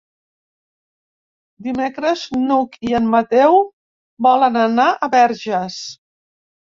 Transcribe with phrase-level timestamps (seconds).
[1.67, 3.59] Dimecres n'Hug i en Mateu
[4.29, 5.79] volen anar a Verges.